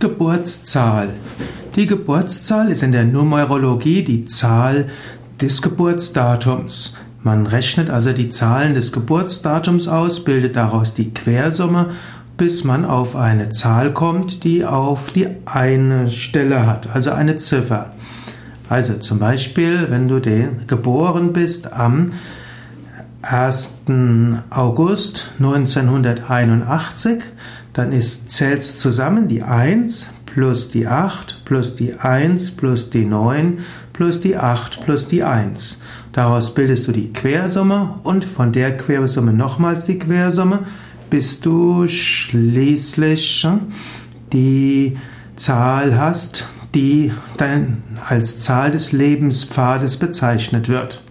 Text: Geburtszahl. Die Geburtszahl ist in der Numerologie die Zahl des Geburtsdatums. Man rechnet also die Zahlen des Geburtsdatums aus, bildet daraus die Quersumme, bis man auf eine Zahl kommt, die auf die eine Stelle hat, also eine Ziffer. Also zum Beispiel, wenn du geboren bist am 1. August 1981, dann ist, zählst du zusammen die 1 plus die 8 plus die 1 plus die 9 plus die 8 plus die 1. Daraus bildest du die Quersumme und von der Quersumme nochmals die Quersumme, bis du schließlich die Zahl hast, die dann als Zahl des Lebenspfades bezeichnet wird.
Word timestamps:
Geburtszahl. 0.00 1.08
Die 1.74 1.86
Geburtszahl 1.86 2.70
ist 2.70 2.84
in 2.84 2.92
der 2.92 3.04
Numerologie 3.04 4.04
die 4.04 4.26
Zahl 4.26 4.88
des 5.40 5.60
Geburtsdatums. 5.60 6.94
Man 7.24 7.46
rechnet 7.46 7.90
also 7.90 8.12
die 8.12 8.30
Zahlen 8.30 8.74
des 8.74 8.92
Geburtsdatums 8.92 9.88
aus, 9.88 10.22
bildet 10.22 10.54
daraus 10.54 10.94
die 10.94 11.12
Quersumme, 11.12 11.90
bis 12.36 12.62
man 12.62 12.84
auf 12.84 13.16
eine 13.16 13.50
Zahl 13.50 13.92
kommt, 13.92 14.44
die 14.44 14.64
auf 14.64 15.10
die 15.10 15.26
eine 15.44 16.12
Stelle 16.12 16.64
hat, 16.64 16.94
also 16.94 17.10
eine 17.10 17.36
Ziffer. 17.36 17.90
Also 18.68 18.94
zum 18.94 19.18
Beispiel, 19.18 19.86
wenn 19.88 20.06
du 20.06 20.20
geboren 20.66 21.32
bist 21.32 21.72
am 21.72 22.12
1. 23.30 23.70
August 24.48 25.32
1981, 25.38 27.24
dann 27.74 27.92
ist, 27.92 28.30
zählst 28.30 28.74
du 28.74 28.78
zusammen 28.78 29.28
die 29.28 29.42
1 29.42 30.08
plus 30.24 30.70
die 30.70 30.86
8 30.86 31.42
plus 31.44 31.74
die 31.74 31.94
1 31.94 32.52
plus 32.52 32.88
die 32.88 33.04
9 33.04 33.58
plus 33.92 34.22
die 34.22 34.38
8 34.38 34.82
plus 34.82 35.08
die 35.08 35.24
1. 35.24 35.78
Daraus 36.12 36.54
bildest 36.54 36.88
du 36.88 36.92
die 36.92 37.12
Quersumme 37.12 37.96
und 38.02 38.24
von 38.24 38.52
der 38.52 38.74
Quersumme 38.78 39.34
nochmals 39.34 39.84
die 39.84 39.98
Quersumme, 39.98 40.60
bis 41.10 41.40
du 41.40 41.86
schließlich 41.86 43.46
die 44.32 44.96
Zahl 45.36 45.98
hast, 45.98 46.48
die 46.74 47.12
dann 47.36 47.82
als 48.06 48.38
Zahl 48.38 48.70
des 48.70 48.92
Lebenspfades 48.92 49.98
bezeichnet 49.98 50.70
wird. 50.70 51.02